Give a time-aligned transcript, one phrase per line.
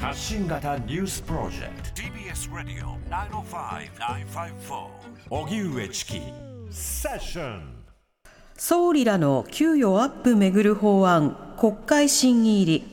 [0.00, 2.02] 発信型ニュースプロジェクト。
[2.02, 4.86] TBS ラディオ905-954
[5.28, 6.20] おぎゅうえちき
[6.70, 7.84] セッション
[8.56, 11.36] 総理らの給与アップめぐる法案。
[11.58, 12.84] 国会審議入り。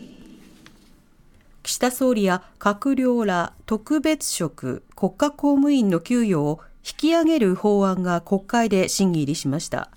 [1.61, 9.91] 岸田総理や閣僚ら特別職国家公務員の給与を引き上げる法案が国会で審議入りしました。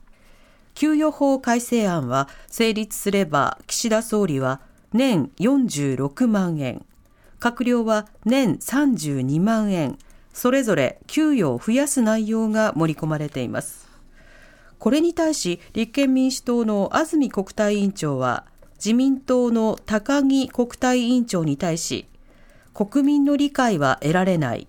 [0.75, 4.61] 給与法改正案は成立すれば岸田総理は
[4.93, 6.85] 年46万円
[7.41, 9.99] 閣僚は年32万円。
[10.33, 13.89] それぞれ給与を増やす内容が盛り込まれています。
[14.79, 18.45] これに対し立憲民主党の安住国対委員長は
[18.77, 22.07] 自民党の高木国対委員長に対し
[22.75, 24.69] 国民の理解は得られない。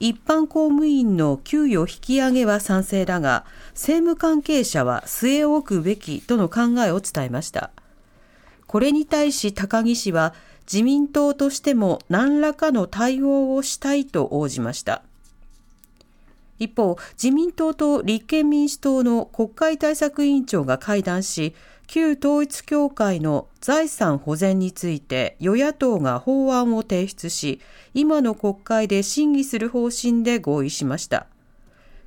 [0.00, 7.70] 一般公務員の給与引き上げは賛成だが政務関係者は据え置くべきとの考えを伝えました。
[8.66, 10.34] これに対し高木氏は
[10.66, 15.02] 自民党としても何らかの対応をしたいと応じました
[16.58, 21.54] 一方、自民党と立憲民主党の国会対策委員長が会談し、
[21.86, 27.60] 旧統一教会の財産保全について与野党が法案を提出し、
[27.92, 31.26] 今の国会で審議する方針で合意しました。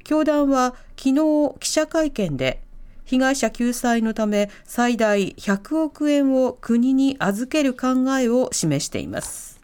[0.04, 2.62] 教団は昨日記者会見で、
[3.08, 9.60] 被害者救済のため最大100億円を国に預ける考えを示しています。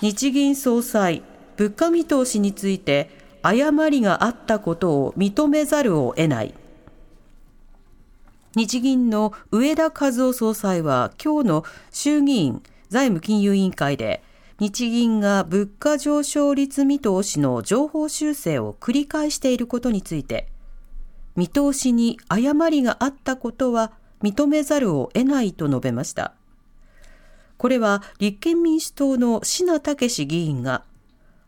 [0.00, 1.22] 日銀総裁、
[1.56, 3.10] 物価見通しについて
[3.42, 6.54] 誤りがあったことを認めざるを得ない。
[8.56, 14.22] 日銀の上田和夫総裁は今日の衆議院財務金融委員会で
[14.58, 20.48] 日銀が物価上昇率見通しの情報修正を繰り返していることについて
[21.36, 23.92] 見通しに誤りがあったことは
[24.22, 26.32] 認めざるを得ないと述べました。
[27.58, 30.82] これは立憲民主党の品武議員が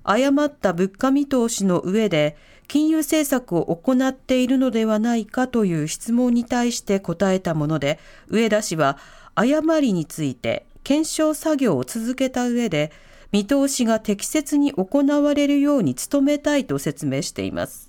[0.05, 7.99] 誤った物価見通しの上で金融政策を行っているのではないかという質問に対して答えたもので、
[8.29, 8.99] 上田氏は
[9.35, 12.93] 誤りについて検証作業を続けた上で、
[13.33, 17.88] 見通しが適切に行われるように努めたいと説明しています。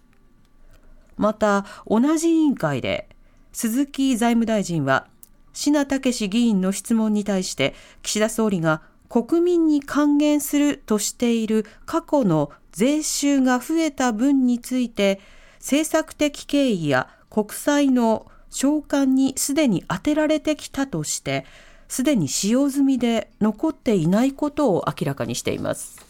[1.20, 3.10] また、同じ委員会で、
[3.52, 5.08] 鈴木財務大臣は、
[5.52, 15.20] 品武議員の質問に対して、岸田総理が国民に還元するとしている過去の税収が増えた分について、
[15.56, 21.46] 政策的経緯や国債の償還にすでに充てられてきたとして、
[21.90, 26.09] すでに使用済みで残っていないことを明らかにしています。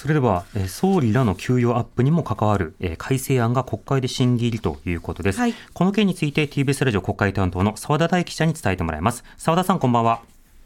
[0.00, 10.22] それでは、えー、総理らの給与アップにも関わる、えー、改正案が国会で審議入りということです、はい、この件について TBS ラジオ国会担当の澤田大記者に伝えてもらいます澤田さんこんばんは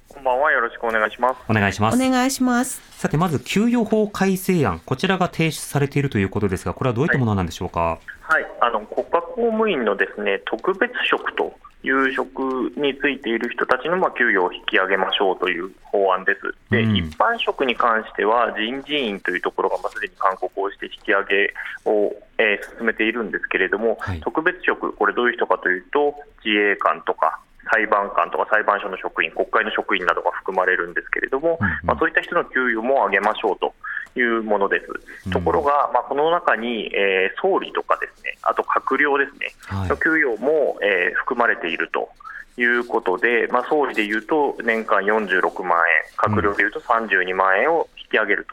[0.08, 0.52] こんばんは。
[0.52, 1.40] よろしくお願いします。
[1.48, 1.96] お願いします。
[1.96, 2.80] お願いします。
[2.96, 7.80] さて、まず、給与法改正案、こちらが提出されているということですが、これはどういったものなんでしょうか？
[8.20, 11.52] はい、はい、あの国家公務員のですね特別職と
[11.84, 12.40] いう職
[12.76, 16.40] についている人たちのまあ給与を引き上げましょうという法案です。
[16.70, 21.52] で、うん、一般職に関しては人事院というところがまあすでに勧告をして引き上げ
[21.84, 27.38] を、えー、進めているんですけれども、はい、特別職、これどういう人かというと自衛官とか
[27.70, 33.74] 裁判官とか裁判所の職員、国会の職員などが含まれるんですけれども、うんうん、まあ、そういった人の給与も上げましょうと
[34.16, 34.80] いうもので
[35.24, 35.30] す。
[35.30, 42.08] ところが、まあ、この中に、えー、総理とかですね、あと閣僚ですね、はい、の給与も、えー、含まれていると。
[42.56, 45.82] いうことで、まあ、総理でいうと年間46万
[46.28, 48.46] 円、閣僚でいうと32万円を引き上げる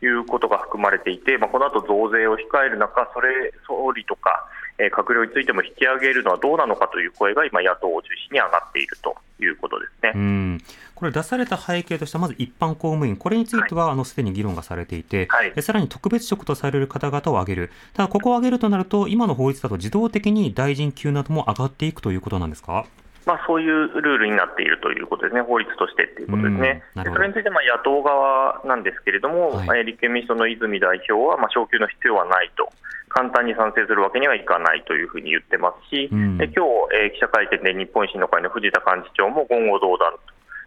[0.00, 4.46] ということが含まれていて、まあ、この後増税を控える中、それ総理とか、
[4.78, 10.12] え閣僚についても引き上げるのはどうなのかという声が今、野党を中心に上がっているということですね。
[10.14, 10.62] うん。
[10.94, 22.86] これ、出された背景としては、まず一般公務員、これについてはすで、はい、に議論がされていて、はい、さらに特別職とされる方々を挙げる、ただ、ここを挙げるとなると、今の法律だと自動的に大臣級なども上がっていくということなんですか？
[23.26, 32.70] まあ、そういうルールになっているということですね、法律としてということですね、それについてまあ野党側なんですけれども、はい、立憲民主党の泉代表は、まあ、昇給の必要はないと、
[33.08, 36.60] 簡単に賛成するわけにはいかないというふうに言ってますし、うん、今日、
[36.94, 40.14] えー、記者会見で日本維新の会の藤田幹事長も言語道断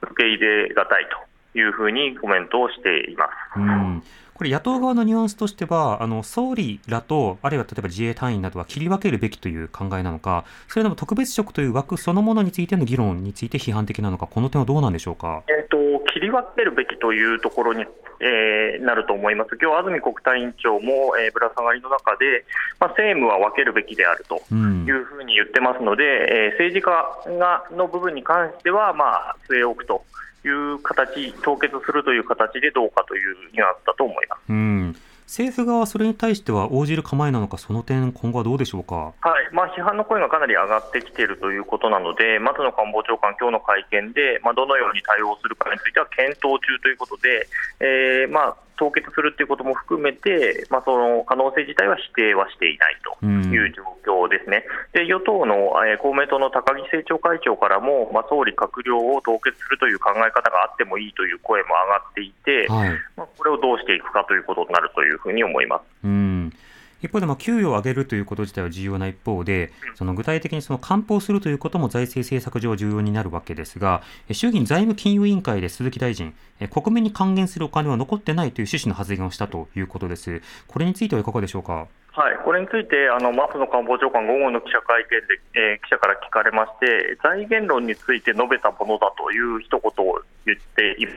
[0.02, 3.26] 受け入れがたいというふうにコメントをしていま
[3.56, 3.60] す。
[3.60, 4.04] うん
[4.40, 15.44] これ、野党側のニュアンスとしては、あの総理らと、あるいは例えば自衛隊員などは切り分けるべきという考えなのか、それとも特別職という枠そのものについての議論について批判的なのか、この点はどうなんでしょうか？
[15.50, 17.86] えーと、切り分けるべきというところに、
[18.22, 22.46] えー、なると思います、今日安住国対委員長も、えー、ぶら下がりの中で、
[22.80, 30.06] まあ、政務は分けるべきであるというふうに言ってますので、うん、えー、政治家がの部分に関しては、まあ、据え置くと。
[30.46, 34.40] いう形、凍結するという形でどうかというにあったと思います。
[34.50, 34.96] うん
[35.30, 39.54] 政府側はそれに対しては応じる構えなのか、その点、今後はどうでしょうか、はい。
[39.54, 47.48] まあ、批判の声がかなり上がってきているということなので、松野官房長官、今日の会見で、まあ、どのように対応するかについては検討中ということで、
[47.80, 65.84] えーまあ、凍結するということも含めて、まあ、その可能性自体は否定はしていないという状況ですね、で与党の、えー、公明党の高木政調会長からも、まあ、総理、閣僚を凍結するという考え方があってもいいという声も上がっていて、はい、まあ、これをどうしていくかということになるというふうに思います。
[66.04, 66.54] うん
[67.02, 74.02] 一方で、給与を上げるということ自体は重要な一方で、その具体的にその還付をするということも財政政策上重要になるわけですが、
[74.32, 76.34] 衆議院財務金融委員会で鈴木大臣、
[76.70, 80.42] 国民に還元するお金は残ってないという趣旨の発言をしたということです。
[80.68, 81.88] これについてはいかがでしょうか？
[82.12, 91.14] はい、これについてあの松野官房長官、午後の記者会見で、えー、記者から聞かれまして、財源論について述べたものだという一言を言っていま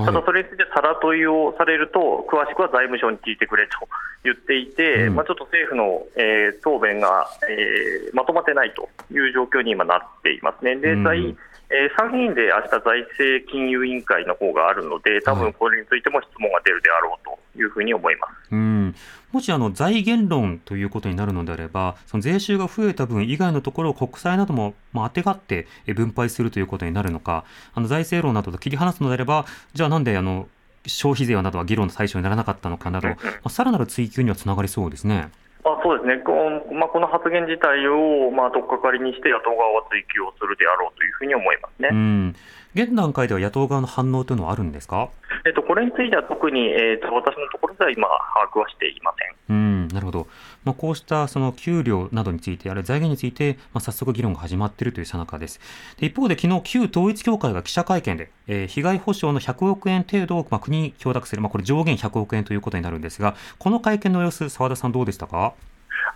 [0.00, 3.76] す、ただそれについてさら問いをされると、詳しくは財務省に聞いてくれと
[4.24, 10.76] 言っていて、うん、まあ、ちょっと政府の、えー、答弁が、えー、まとまってないという状況に今なっていますね。
[10.76, 11.36] で、うん
[11.70, 18.32] えー、参議院で明日財政金融委員会の方があるので、多分これについても質問が出るであろうというふうに思います。
[18.50, 18.94] うん
[19.32, 30.48] もしあの財源論ということになるのであれば、その税収が増えた分以外のところを国債などもまあ当てがって分配するということになるのか、あの財政論などと切り離すのであれば、じゃあなんであの
[30.86, 35.30] 消費税などは議論の対象にならなかったのかなど、まあ、さらなる追及にはつながりそうですね。
[35.64, 41.88] あそうですねこの,、まあ、この発言自体を、まあ、とっかかりにして、野党側は追及をするであろうというふうに思いますね。
[41.92, 42.36] うん
[42.74, 45.10] 現段階では野党側の反応というのはあるんですか、
[45.44, 49.56] えっと、これについては特に、えーと、私のところでは今、把握はしていません。
[49.56, 50.28] うんなるほど、
[50.64, 55.60] まあ、こうしたその給料などについて、あるいは財源について、まあ、早速議論が始まっているというさなかです。
[55.98, 65.54] で一方で、昨日旧統一教会が記者会見で、えー、被害補償の100億円程度を、まあ、国に供託する、まあ、これ上限100億円ということになるんですが、この会見の様子、澤田さん、どうでしたか？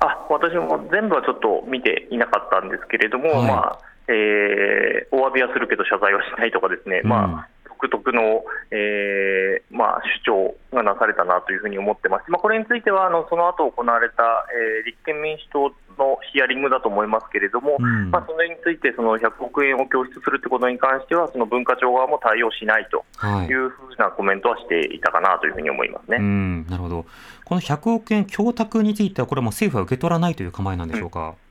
[0.01, 3.79] あ私も全部はちょっと見ていなかったんですけれども、はい、まあ
[4.09, 14.23] えー、お詫びはするけど謝罪はしないとかですね、うん、まあ、独特の、えーまあ、主張がなされたなというふうに思ってます、まあ、これについてはあのその後行われた、
[14.53, 23.05] えー、立憲民主党のヒアリングだと思いますけれども、うん、まあ、それについてその100億円を供出するということに関しては、その文化庁側も対応しないと
[23.49, 23.55] い。
[23.55, 27.07] うふうなコメントはしていたかなというふうに思いますね、うん、なるほど、
[27.45, 31.29] この100億円供託については、これはもう政府は受け取らないという構えなんでしょうか？
[31.29, 31.44] うん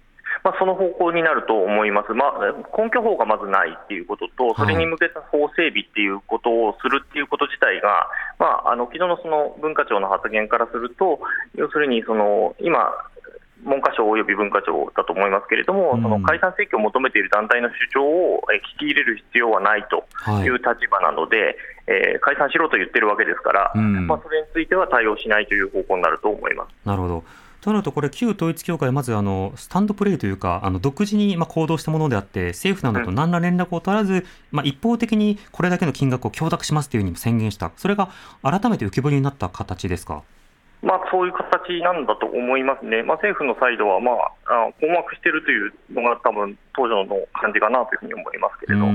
[0.43, 8.07] まあ、その方向になると思います、まあ、根拠法がまずないっていうことと、それに向けた法整備っていうことをするっていうこと自体が、
[8.39, 11.19] まあ、あの昨日のその文化庁の発言からすると、
[11.55, 12.91] 要するにその今、
[13.63, 18.43] 文科省および文化庁だと思いますけれども、うん、その解散請求を求めている団体の主張を
[18.75, 20.03] 聞き入れる必要はないと
[20.43, 21.55] いう立場なので、はい、
[21.87, 26.87] えー、解散しろと言ってるわけですから、うん、まあ、それについては対応しないという方向になると思います。
[26.87, 27.23] なるほど
[27.63, 38.09] となると、これ、旧統一教会、まずあのスタンドプレーというか、あの独自にまあ行動したものであって、政府などと何ら連絡を取らず、まあ、一方的にこれだけの金額を供託しますというふうに宣言した、それが
[38.41, 40.23] 改めて浮き彫りになった形ですか？
[40.81, 48.93] まあ、そういう形なんだと思いますね、まあ、政府のサイドは、まあ、あ困惑しているというのが、多分当初の感じかなというふうに思いますけれど、はい、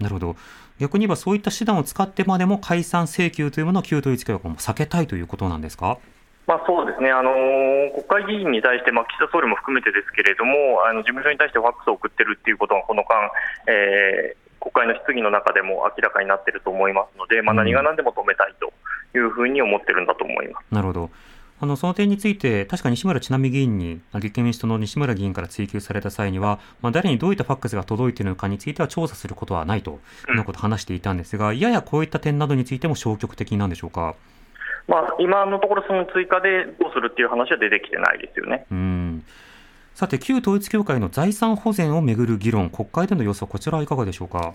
[0.00, 0.36] なるほど、
[0.78, 5.98] 逆に言えば、そういった手段を使ってまでも解散請求というものを旧統一教会も避けたいということなんですか？
[6.46, 13.32] まあ、そうですね、あのー、国会議員に対して、まあ、岸田総理も含めてですけれども、あの事務所に対してファックスを送ってるっていうことが、この間、
[13.66, 18.72] えー、国会の質疑の中でも明らかになっていると思いますので、まあ、何が何でも止めたいと
[19.18, 20.66] いうふうに思ってるんだと思います。
[20.70, 21.10] なるほど
[21.58, 29.98] あのその点について、確か西村智奈美議員に、立憲民主党の西村議員から追及された際には、まあ、誰にどういったファックスが届いているのかについては調査することはないと
[30.28, 34.14] いうことを話していたんですが、ややこういった点などについても消極的なんでしょうか？
[34.88, 38.66] まあ、今のところ、その追加でどうするっていう話は出てきてないですよね。
[38.70, 39.24] うん
[39.94, 44.52] さて、旧統一教会の財産保全をめぐる議論、国会での様子はこちらはいかがでしょうか？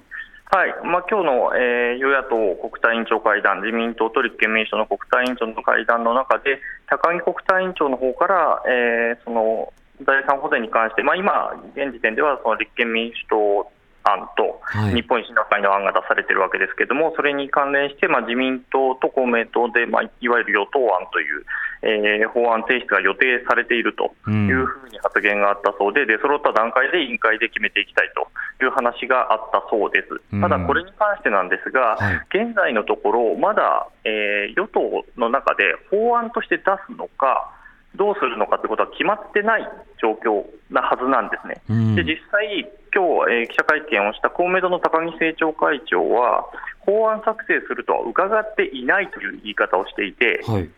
[0.54, 9.74] はいまあ今日の、えー、与野党国対委員長会談、自民党と立憲民主党の国対委員長の会談の中で、高木国対委員長の方から、えー、その
[10.06, 13.72] 財産保全に関して、まあ、今、現時点ではその立憲民主党
[14.04, 14.62] 案と、
[14.94, 21.46] 日本維新の会の案が出されているわけですけれども、それに関連して、まあ、自民党と公明党で、まあ、いわゆる与党案という、
[21.84, 28.30] えー、法案提出が予定されているというふうに発言があったそうで、出揃った段階で委員会で決めていきたいと
[28.64, 30.42] いう話があったそうです。
[30.42, 31.98] ただ、これに関してなんですが、
[32.30, 37.50] 現在のところ、まだ、えー、与党の中で法案として出すのか、
[37.96, 39.68] どうするのかということは決まってない
[40.02, 41.62] 状況なはずなんですね。
[41.96, 46.46] で実際今日、えー、記者会見をした公明党の高木政調会長は、
[46.80, 50.70] 法案作成するとは伺っていないという言い方をしていて、はい、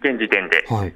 [0.00, 0.92] 現時点で、はい、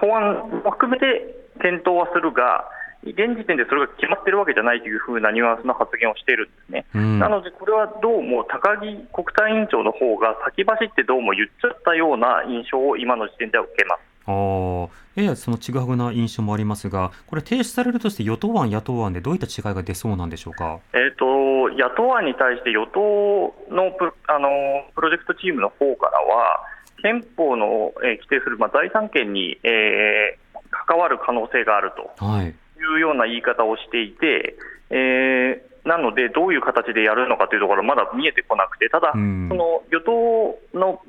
[0.00, 2.68] 法案も含めて検討はするが、
[3.02, 14.11] 現時点でそれが決まってるわけじゃないというふうなニュアンスの発言をしているんですね、うん、なので、これはどうも高木国対委員長の方が先走ってどうも言っちゃったような印象を今の時点では受けます。
[14.26, 21.24] あややそのちぐはぐな印象もありますが、これ、停止されるとして与党案、野党案でどういった違いが出そうなんでしょうか、えーと、
[21.70, 24.48] 野党案に対して与党のプあの
[24.94, 26.60] プロジェクトチームの方からは、
[27.02, 32.24] 憲法の、えー、規定する、まあ、財産権に、えー、関わる可能性があると。
[32.24, 32.46] はい。
[32.46, 34.56] いうような言い方をしていて、
[34.90, 41.00] えー、なので、どういう形でやるのかというところはまだ見えてこなくて、ただ、その与党の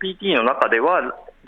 [0.00, 1.00] PT の中では、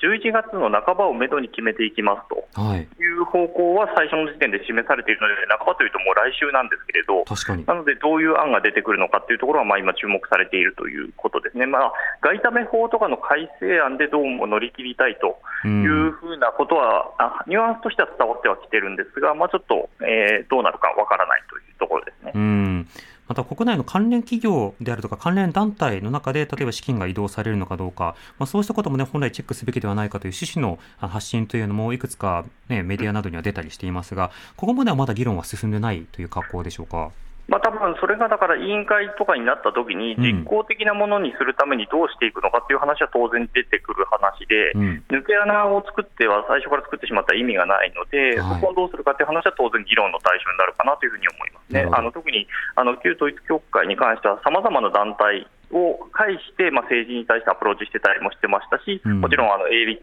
[0.03, 2.45] 11月の半ばをめどに決めていきますと。
[2.77, 2.87] い。
[3.15, 7.25] う方向は最初の時点で示されているので、半ばというともう来週なんですけれど、
[7.67, 22.33] なのでどういう案が出てくるのかというところはまあ今、注目されているということですね、まあ、外為法とかの改正案でどうも乗り切りたいというふうなことは、あニュアンスとしては伝わってはきてるんですが、まあ、ちょっと、えー、どうなるかわからないというところですね。
[22.35, 22.89] うん
[23.29, 37.13] また国内の関連企業であるとか関連団体の中で例えば資金が移動されるのかどうか、まあ、そうしたことも、ね、本来チェックすべきではないかという趣旨の発信というのもいくつか、ね、メディアなどには出たりしていますがここまではまだ議論は進んでないという格好でしょうか？
[37.49, 51.89] まあ多分それがだから委員会とかになったときに、実効的なものにするためにどうしていくのかっていう話は当然出てくる話で、うん、抜け穴を作っては最初から作ってしまった意味がないので、はい、そこをどうするかっていう話は当然議論の対象になるかなというふうに思いますね。
[51.93, 60.03] あの特にあの旧統一教会に関しては、さまざまな団体を介して、まあ、政治に対してアプローチしてたりもしてましたし、もちろんあの営利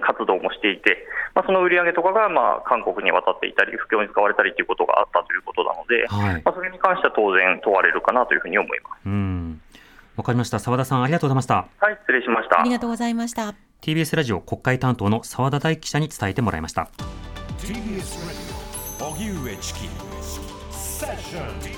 [0.00, 9.00] 活動もしていて、まあ、その売り上げとかがまあ韓国に渡っていたり、布教に使われたりということがあったということなので、はい、まあ、それに関しては当然問われるかなというふうに思います。
[9.06, 9.60] うん
[10.16, 10.58] わかりました。
[10.58, 11.66] 澤田さん、ありがとうございました。
[11.78, 12.60] はい、失礼しました。
[12.60, 13.54] ありがとうございました。
[13.80, 16.88] TBS ラジオ国会担当の澤田大記者に伝えてもらいました。
[17.58, 18.40] TBS ラジ
[19.02, 19.88] オ荻上チキ
[20.70, 21.69] セッション